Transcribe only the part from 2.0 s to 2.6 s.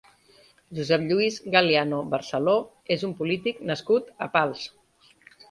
Barceló